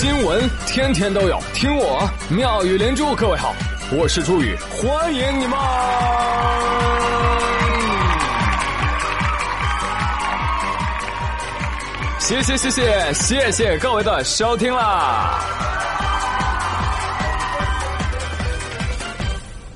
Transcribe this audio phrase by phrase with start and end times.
[0.00, 3.14] 新闻天天都有，听我妙语连珠。
[3.14, 3.54] 各位好，
[3.92, 5.58] 我是朱宇，欢迎你们！
[12.18, 15.38] 谢谢谢谢谢谢各位的收听啦，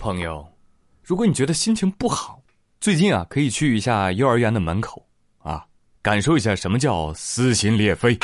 [0.00, 0.43] 朋友，
[1.02, 2.41] 如果你觉得心情不好，
[2.80, 5.04] 最近啊可以去一下幼儿园的门口
[5.43, 5.62] 啊，
[6.00, 8.18] 感受一下什么叫撕心裂肺。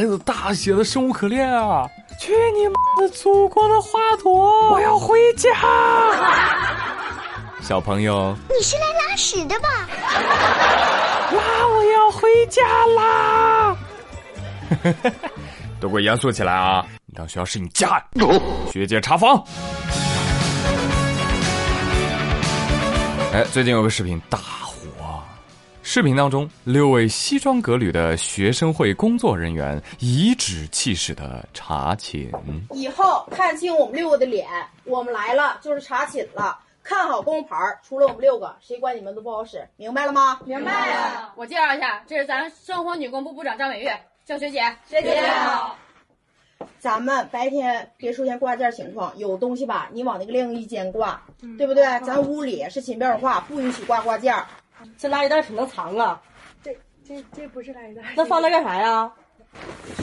[0.00, 1.86] 孩子大写的生无可恋啊！
[2.18, 4.70] 去你妈的祖国的花朵！
[4.70, 5.50] 我要回家。
[7.60, 9.68] 小朋友，你是来拉屎的吧？
[11.32, 11.68] 拉！
[11.68, 12.62] 我要回家
[12.96, 13.76] 啦！
[15.78, 16.82] 都给我严肃起来啊！
[17.04, 18.02] 你当学校是你家，
[18.72, 19.44] 学姐查房。
[23.34, 24.38] 哎，最近有个视频大。
[25.92, 32.30] 视频当中，六位西装革履的学生会工作人员颐指气使的查寝。
[32.70, 34.46] 以后看清我们六个的脸，
[34.84, 36.56] 我们来了就是查寝了。
[36.84, 40.38] 看好工牌，除了我们六个，谁管你们都不好使，明白了吗？
[40.44, 41.32] 明白了。
[41.34, 43.88] 我介绍一下，这是咱生活女工部部长张美玉，
[44.24, 44.62] 叫学姐。
[44.88, 45.76] 学姐好。
[46.78, 51.20] 咱们白天别出现挂件情况，有东西吧，你往那个晾衣间挂，
[51.58, 51.82] 对不对？
[52.06, 54.32] 咱屋里是寝变化，不允许挂挂件。
[54.98, 56.20] 这垃圾袋挺能藏啊！
[56.62, 59.10] 这这这不是垃圾袋，那放那干啥呀？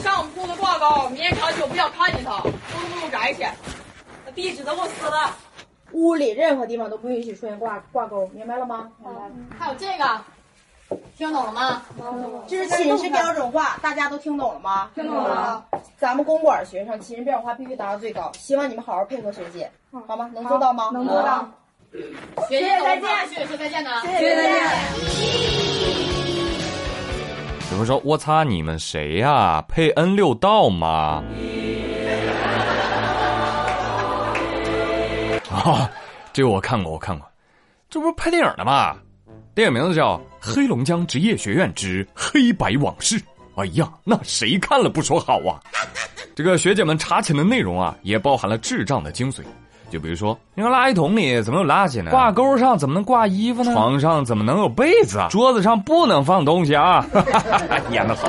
[0.02, 3.46] 上铺的挂钩，明天长久不想看见它，都不用摘去。
[4.26, 5.34] 那壁纸都给我撕了。
[5.92, 8.92] 屋里任何地方都不允许出现挂挂钩，明白了吗？
[8.98, 9.30] 明白了。
[9.58, 10.20] 还有这个，
[11.16, 11.82] 听懂了吗？
[12.46, 14.90] 这是寝室标准化，大家都听懂了吗？
[14.94, 15.64] 听懂了。
[15.96, 20.30] 咱们公馆学生寝室标准化必须达到最高，希望你们好好配合学姐，好吗？
[20.34, 20.90] 能做到吗？
[20.92, 21.48] 能做到。
[21.90, 23.90] 学姐再见，学姐说再见呢。
[24.02, 24.54] 学姐再见。
[27.72, 29.62] 有人说：“我擦，你们谁呀？
[29.68, 31.22] 配恩六道吗？”
[35.50, 35.90] 啊，
[36.32, 37.26] 这个我看过，我看过，
[37.88, 38.96] 这不是拍电影的吗？
[39.54, 43.18] 电影名字叫《黑龙江职业学院之黑白往事》。
[43.56, 45.58] 哎呀，那谁看了不说好啊？
[46.34, 49.40] 这个学姐们查寝的内容啊，也包含了智障的精髓。
[49.90, 52.10] 就比如说，那个垃圾桶里怎么有垃圾呢？
[52.10, 53.72] 挂钩上怎么能挂衣服呢？
[53.72, 55.28] 床上怎么能有被子啊？
[55.30, 57.06] 桌子上不能放东西啊！
[57.90, 58.28] 演得好。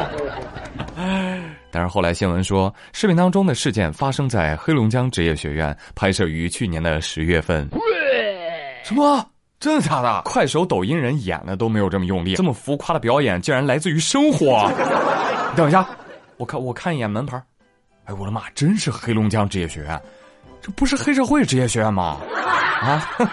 [1.71, 7.69] 但是后来新闻说，视频当中的事件发生在黑龙江职业学院，拍摄于去年的十月份。
[8.83, 9.23] 什么？
[9.59, 10.21] 真的假的？
[10.23, 14.71] 快手、抖音人演的都没有这么用力，这么浮夸的表演竟然来自于生活。
[15.55, 15.85] 等一下，
[16.37, 17.41] 我看我看一眼门牌。
[18.05, 18.49] 哎，我的妈！
[18.55, 20.01] 真是黑龙江职业学院。
[20.61, 22.17] 这不是黑社会职业学院吗？
[22.81, 23.09] 啊！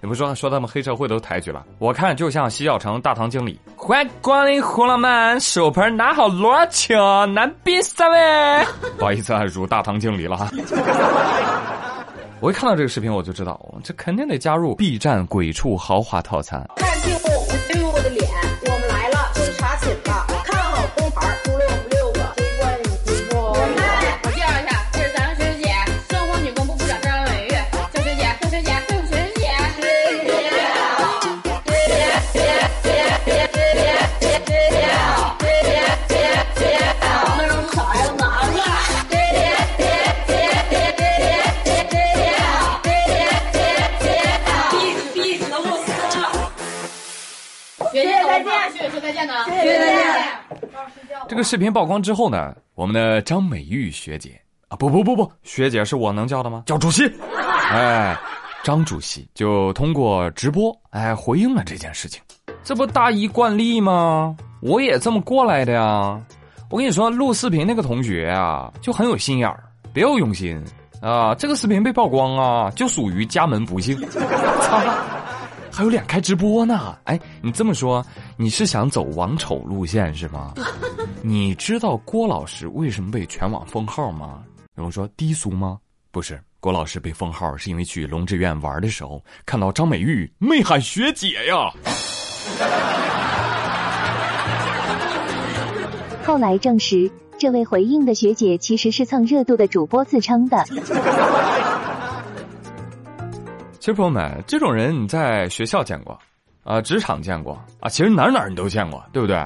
[0.00, 3.58] 你不说说他们黑社会都抬举了，我看就像洗脚城大堂经理。
[3.76, 6.96] 欢迎光临胡浪漫，手盆拿好罗请
[7.32, 8.66] 男宾三位。
[8.98, 10.50] 不好意思啊，辱大堂经理了哈。
[12.40, 16.64] 我一看到这个视频，我就知道，这肯定得加入 B 站鬼畜豪华套餐。
[16.76, 16.86] 看
[51.28, 56.62] 这个视频曝光之后呢，我们的张美玉学姐啊，不不不不，学姐是我能叫的吗？
[56.66, 57.04] 叫主席，
[57.70, 58.16] 哎，
[58.62, 62.22] 张主席就通过直播哎回应了这件事情，
[62.62, 64.36] 这不大一惯例吗？
[64.62, 66.20] 我也这么过来的呀。
[66.70, 70.60] 我跟你说，录视频那个同学啊，就很有心眼儿，别有用心
[71.00, 71.34] 啊。
[71.34, 73.98] 这个视频被曝光啊，就属于家门不幸。
[75.76, 76.96] 还有脸开直播呢？
[77.04, 78.02] 哎，你这么说，
[78.38, 80.54] 你是想走王丑路线是吗？
[81.20, 84.42] 你知道郭老师为什么被全网封号吗？
[84.78, 85.76] 有人说低俗吗？
[86.10, 91.70] 不是，郭老师被封号是因为去龙之院玩的时候看到张美玉没喊学姐呀。
[96.24, 100.64] 后来证实，这位回应的学姐其实是蹭热度的主播自称的。
[103.86, 106.18] 其实朋友们，这种人你在学校见过，
[106.64, 109.40] 啊，职场见过，啊，其实哪哪你都见过，对不对？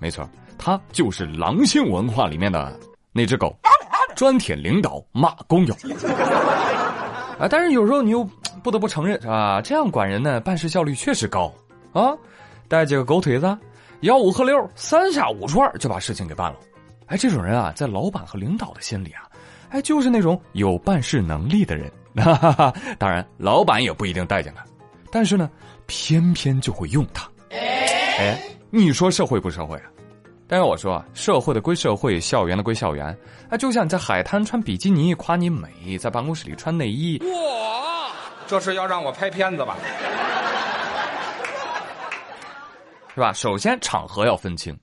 [0.00, 2.76] 没错，他就是狼性文化里面的
[3.12, 3.56] 那只狗，
[4.16, 5.74] 专舔领导，骂工友。
[7.38, 8.28] 啊，但是有时候你又
[8.64, 9.60] 不得不承认，是吧？
[9.62, 11.54] 这样管人呢，办事效率确实高，
[11.92, 12.12] 啊，
[12.66, 13.56] 带几个狗腿子，
[14.00, 16.58] 吆五喝六，三下五除二就把事情给办了。
[17.06, 19.22] 哎，这种人啊，在老板和领导的心里啊，
[19.70, 21.90] 哎，就是那种有办事能力的人。
[22.16, 24.64] 哈哈哈，当然，老板也不一定待见他，
[25.10, 25.50] 但是呢，
[25.86, 27.28] 偏偏就会用他。
[27.50, 28.40] 哎，
[28.70, 29.84] 你说社会不社会啊？
[30.46, 33.06] 但是我说啊，社会的归社会，校园的归校园。
[33.48, 37.18] 哎，就像你在海滩穿比基尼夸你美，在办公室里穿内衣。
[37.24, 38.12] 哇，
[38.46, 39.76] 这是要让我拍片子吧？
[43.14, 43.32] 是吧？
[43.32, 44.76] 首先场合要分清。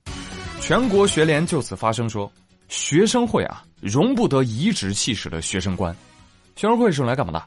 [0.60, 2.30] 全国学联就此发声说，
[2.72, 5.94] 学生会啊，容不得颐指气使的学生观。
[6.56, 7.44] 学生会是用来干嘛的？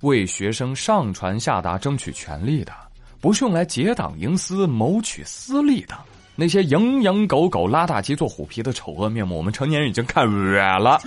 [0.00, 2.72] 为学生上传下达争取权利的，
[3.20, 5.94] 不是用来结党营私、谋取私利的。
[6.34, 11.00] 那些蝇营狗苟、拉大旗做虎皮的丑恶面目，我们成年人已经看远了，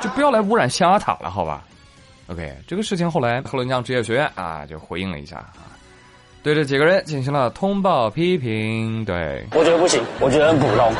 [0.00, 1.62] 就不要来污染象牙塔了，好吧
[2.28, 5.76] ？OK，这个事情后来黑龙江职业学院啊就回应了一下啊，
[6.42, 9.04] 对这几个人进行了通报批评。
[9.04, 10.92] 对，我觉得不行，我觉得很普通。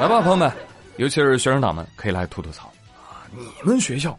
[0.00, 0.50] 来吧，朋友们，
[0.96, 3.22] 尤其是学生党们，可以来吐吐槽啊！
[3.32, 4.18] 你们学校。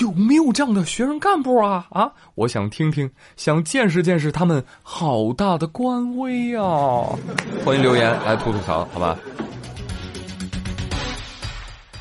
[0.00, 1.84] 有没有这样的学生干部啊？
[1.90, 7.18] 啊，我想听听，想见识见识他们好大的官威啊！
[7.64, 9.18] 欢迎留言来吐吐槽，好吧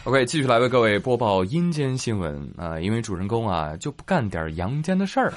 [0.03, 2.79] ？OK，继续来为各位播报阴间新闻啊！
[2.79, 5.33] 因为主人公啊就不干点阳间的事儿。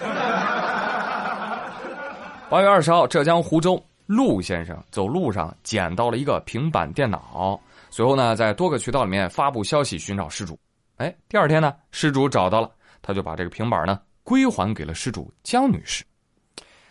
[2.54, 7.60] 八月二十号，浙江湖州陆先生走路上捡到了一个平板电脑，
[7.90, 10.56] 随后呢，在多个渠道里面发布消息寻找失主。
[10.98, 12.70] 哎，第二天呢，失主找到了，
[13.02, 16.04] 他就把这个平板呢归还给了失主江女士。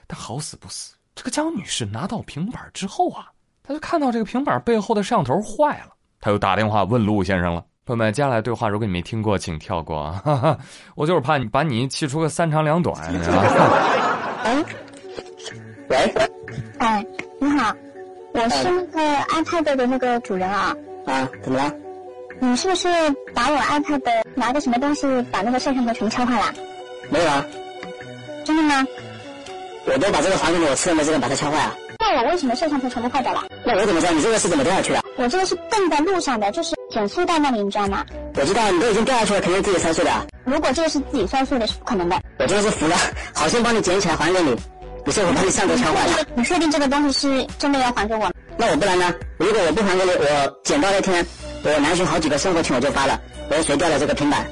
[0.06, 3.32] 但好死不死，这个江女士拿到平板之后啊，
[3.64, 7.64] 她就看到这个平板背后的摄像头坏了，她又打电话问陆先生了。
[7.86, 10.12] 朋友们，接下来对话如果你没听过，请跳过。
[10.26, 10.58] 哈哈，
[10.94, 12.94] 我就是怕你把你气出个三长两短。
[14.44, 14.62] 哎，
[15.94, 16.12] 喂，
[16.80, 17.06] 哎，
[17.40, 17.72] 你好，
[18.34, 19.00] 我是那个
[19.30, 20.76] iPad 的那个主人啊。
[21.06, 21.72] 啊，怎么了？
[22.40, 22.88] 你是不是
[23.36, 24.02] 把我 iPad
[24.34, 26.52] 拿个什么东西把那个摄像头全敲坏了？
[27.12, 27.46] 没有啊，
[28.44, 28.84] 真的吗？
[29.86, 31.76] 我都把这个还给你，我吃了没这个把它敲坏啊。
[32.00, 33.44] 那我为什么摄像头全部坏掉了？
[33.64, 35.04] 那我怎么知道你这个是怎么掉下去的？
[35.18, 38.04] 我这个是蹬在路上的，就是减速带那里，你知道吗？
[38.36, 40.12] 我知道，你都已经掉下去了，肯定自己摔碎的。
[40.44, 42.20] 如果这个是自己摔碎的，是不可能的。
[42.40, 42.96] 我真的是服了，
[43.36, 44.56] 好心帮你捡起来还给你，
[45.04, 46.26] 不是我把你摄像头敲坏了。
[46.36, 48.32] 你确定这个东西是真的要还给我？
[48.58, 49.14] 那我不然呢？
[49.38, 51.26] 如果我不还给你，我捡到那天。
[51.66, 53.20] 我南巡好几个生活群，我就发了，
[53.50, 54.46] 我谁掉了这个平板。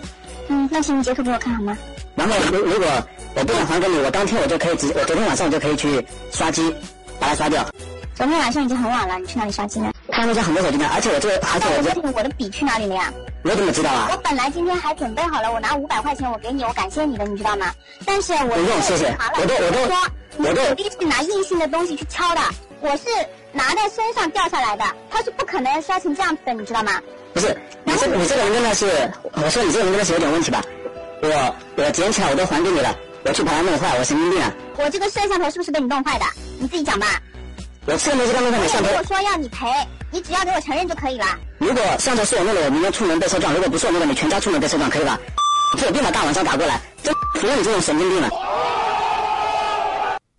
[0.48, 1.78] 嗯，那请你截图给我看好吗？
[2.16, 2.88] 然后如如果
[3.36, 6.74] 我不想还给你，我当天我就可以直，我昨天晚上我就可以去刷机，
[7.20, 7.66] 把它刷掉。
[8.16, 9.92] 昨天晚上已经很晚了，你去哪里刷机呢？
[10.10, 13.12] 他们家很多手机呢，而且我这个，而且我这我的笔去哪里了呀？
[13.44, 14.10] 我怎么知道啊？
[14.12, 17.74] 我本来今天还准备好了，我拿五百块钱我给你，我感谢你的，你知道吗？
[18.06, 19.98] 但是我不用谢谢，我都我都说，
[20.38, 22.42] 你肯定是拿硬性的东西去敲的，
[22.82, 23.06] 我是
[23.52, 27.02] 拿在身上掉下来的，它是不可能摔成这样子的，你知道吗？
[27.34, 30.62] 不是，你这你这个人真的是，我说你这个人真的是有点问题吧？
[31.24, 32.96] 我我捡起来我都还给你了，
[33.26, 34.52] 我去把它弄坏，我神经病啊！
[34.78, 36.26] 我这个摄像头是不是被你弄坏的？
[36.60, 37.20] 你自己讲吧。
[37.86, 38.90] 我摄像头是刚弄坏的摄像头。
[38.98, 39.68] 我说要你赔，
[40.12, 41.26] 你只要给我承认就可以了。
[41.62, 45.20] 如果摄像头是我弄的，我明天出门被车撞；如果不是我弄的，你全家出门被车撞，可以吧？
[45.78, 48.30] 这有病把大晚上打过来，真服了你这种神经病了。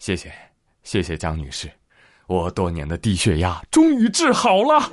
[0.01, 0.33] 谢谢，
[0.83, 1.71] 谢谢江女士，
[2.26, 4.91] 我多年的低血压终于治好了。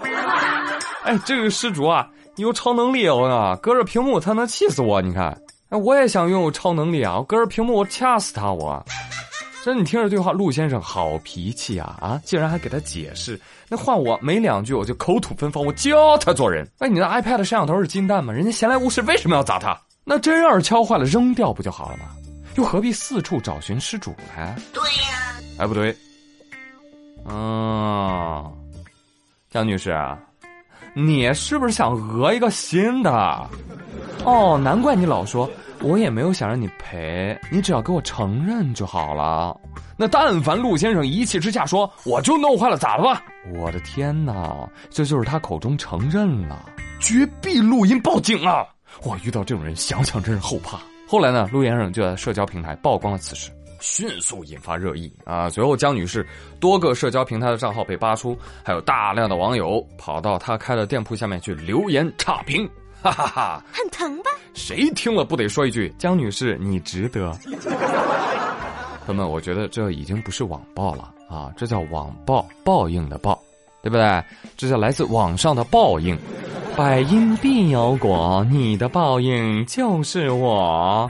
[1.03, 3.57] 哎，这个失主啊，你有超能力哦！
[3.59, 5.35] 隔着屏幕他能气死我，你看，
[5.69, 7.17] 哎，我也想拥有超能力啊！
[7.17, 8.85] 我隔着屏幕我掐死他，我。
[9.63, 12.21] 这你听着对话，陆先生好脾气啊啊！
[12.23, 16.65] 竟然还给他解释，那换我没两句我就口吐芬芳，我教他做人。
[16.79, 18.31] 哎，你的 iPad 摄像头是金蛋吗？
[18.31, 19.77] 人家闲来无事为什么要砸它？
[20.05, 22.05] 那真要是敲坏了扔掉不就好了吗？
[22.55, 24.55] 又何必四处找寻失主呢？
[24.73, 25.39] 对呀。
[25.59, 25.95] 哎，不对。
[27.25, 28.51] 嗯，
[29.51, 30.17] 江女士啊。
[30.95, 33.49] 你是不是想讹一个新的？
[34.23, 35.49] 哦，难怪你老说，
[35.81, 39.57] 我也没有想让你赔，你只要给我承认就好了。
[39.97, 43.23] 那但凡陆先生一气之下说我就弄坏了，咋了吧？
[43.53, 46.69] 我的天哪，这就是他口中承认了，
[46.99, 48.65] 绝壁录音报警啊！
[49.03, 50.79] 我遇到这种人，想想真是后怕。
[51.07, 53.49] 后来呢，陆先生就在社交平台曝光了此事。
[53.81, 55.49] 迅速引发热议啊！
[55.49, 56.27] 随后，江女士
[56.59, 62.69] 多个社交平台的账号被扒出，还有大量的网友跑到她开的店铺下面去留言差评，
[63.01, 63.63] 哈哈哈！
[63.71, 64.29] 很疼吧？
[64.53, 67.31] 谁听了不得说一句：“江女士，你值得。”
[69.07, 73.41] 朋友们，我觉得这已经不是网暴了啊，这叫网暴，报应的报，
[73.81, 74.23] 对不对？
[74.57, 76.17] 这叫来自网上的报应，
[76.75, 81.09] 百因必有果，你的报应就是我。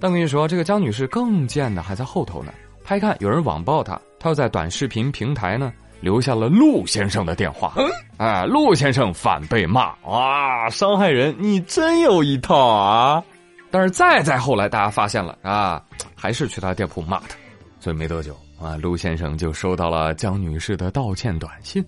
[0.00, 2.52] 但跟你说，这个江女士更贱的还在后头呢。
[2.84, 5.72] 她一看有人网暴她，她又在短视频平台呢
[6.02, 7.72] 留下了陆先生的电话。
[8.18, 13.24] 哎，陆先生反被骂，哇，伤害人，你真有一套啊！
[13.70, 15.82] 但是再再后来，大家发现了啊，
[16.14, 17.36] 还是去他店铺骂他，
[17.80, 21.82] 所以没多久啊，陆先生就收到了江女士的道歉短信。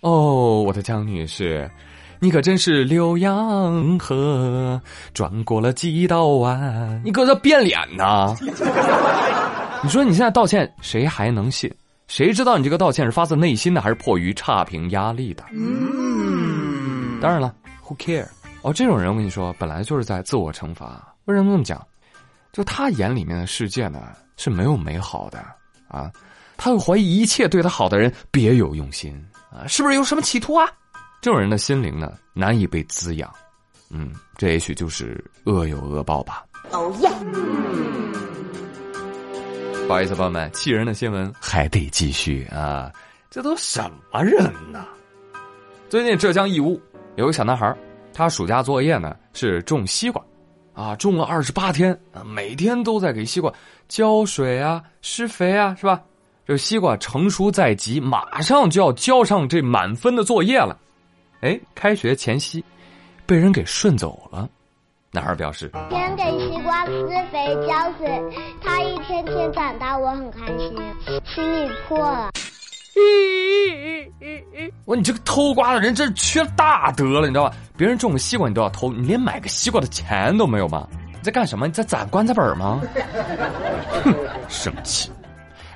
[0.00, 1.70] 哦，我的江女士。
[2.20, 4.80] 你可真是浏阳河，
[5.12, 7.02] 转过了几道弯。
[7.04, 8.36] 你搁这变脸呢？
[9.82, 11.68] 你说你现在道歉，谁还能信？
[12.12, 15.42] 谁知道你这个道歉是发自内心的，还是迫于差评压力的？
[15.50, 17.54] 嗯，当然了
[17.86, 18.28] ，Who care？
[18.60, 21.14] 哦，这种人我跟你说，本来就是在自我惩罚。
[21.24, 21.82] 为什么这么讲？
[22.52, 25.42] 就他眼里面的世界呢是没有美好的
[25.88, 26.12] 啊，
[26.58, 29.18] 他会怀疑一切对他好的人别有用心
[29.50, 30.70] 啊，是不是有什么企图啊？
[31.22, 33.32] 这种人的心灵呢，难以被滋养，
[33.88, 36.44] 嗯，这也许就是恶有恶报吧。
[36.72, 37.08] 哦耶！
[39.92, 42.90] 不好意思，朋友们，气人的新闻还得继续啊！
[43.28, 44.86] 这都什么人呢？
[45.90, 46.80] 最近浙江义乌
[47.16, 47.76] 有个小男孩，
[48.10, 50.24] 他暑假作业呢是种西瓜，
[50.72, 53.52] 啊，种了二十八天啊，每天都在给西瓜
[53.86, 56.00] 浇水啊、施肥啊，是吧？
[56.46, 60.74] 这西瓜成熟在即，马上就要交上这满分的作业了。
[61.42, 62.64] 哎，开学前夕，
[63.26, 64.48] 被人给顺走了。
[65.14, 68.22] 男孩表示：“先给西瓜施肥浇水，
[68.62, 70.74] 它一天天长大，我很开心，
[71.26, 72.30] 心里破了。”
[74.86, 77.54] 我你这个偷瓜的人真是缺大德了，你知道吧？
[77.76, 80.88] 别人种个西瓜你都要偷，你连买个西瓜的钱都没有吗？
[81.12, 81.66] 你在干什么？
[81.66, 82.80] 你在攒棺材本吗？
[84.02, 84.14] 哼，
[84.48, 85.12] 生气。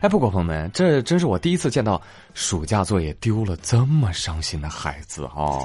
[0.00, 2.00] 哎，不过朋友们，这真是我第一次见到
[2.32, 5.60] 暑假作业丢了这么伤心的孩子啊！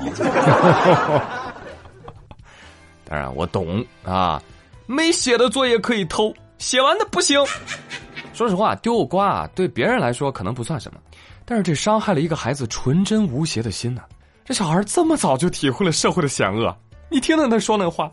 [3.11, 4.41] 当然我懂啊，
[4.85, 7.37] 没写的作业可以偷，写完的不行。
[8.31, 10.99] 说实话，丢个瓜对别人来说可能不算什么，
[11.43, 14.01] 但是这伤害了一个孩子纯真无邪的心呢。
[14.45, 16.73] 这小孩这么早就体会了社会的险恶，
[17.09, 18.09] 你听听他说那话，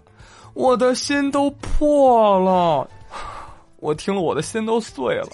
[0.54, 2.90] 我的心都破了。
[3.76, 5.28] 我听了，我的心都碎了。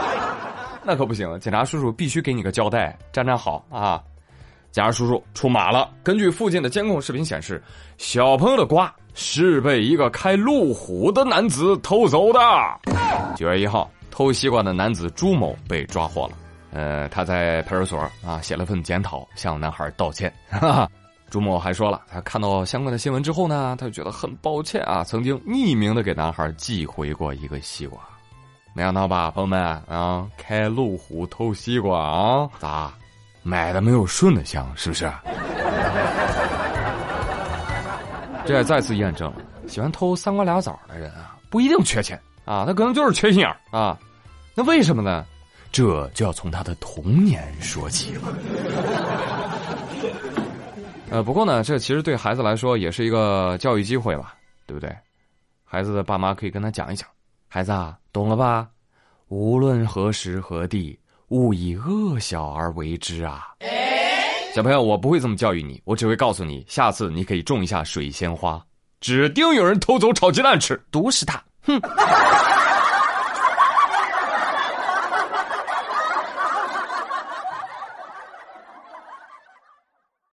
[0.82, 4.02] 那可不行，警察叔叔必须给你个交代，站站好啊！
[4.70, 5.90] 贾叔叔出马了。
[6.02, 7.62] 根据附近的监控视频显示，
[7.96, 12.40] 小朋友的瓜是被一个开路虎的男子偷走的。
[13.36, 16.32] 九月一号，偷西瓜的男子朱某被抓获了。
[16.72, 20.32] 呃，他在派出所啊写了份检讨，向男孩道歉。
[20.50, 20.90] 哈哈。
[21.30, 28.00] 朱某还说了，他看到相关的新闻之后呢，他就觉得很抱歉啊，曾经匿名的给男孩寄回过一个西瓜，
[28.72, 32.94] 没想到吧，朋友们啊，开路虎偷西瓜啊，咋
[33.42, 35.10] 买的没有顺的香，是不是？
[38.44, 43.98] 这也再次验证了，喜欢偷三瓜俩枣的人啊，不一定缺钱啊，他可能就是缺心眼啊。
[44.54, 45.24] 那为什么呢？
[45.70, 48.22] 这就要从他的童年说起了。
[51.10, 54.34] 呃，不过呢，这其实对孩子来说也是一个教育机会吧，
[54.66, 54.90] 对不对？
[55.64, 57.06] 孩子的爸妈可以跟他讲一讲，
[57.48, 58.66] 孩子啊，懂了吧？
[59.28, 63.48] 无论何时何地，勿以恶小而为之啊！
[64.54, 68.64] 小朋友，我不会这么教育你，我只会告诉你，下次你可以种一下水仙花，
[69.00, 71.42] 指定有人偷走炒鸡蛋吃，毒死他！
[71.64, 71.78] 哼。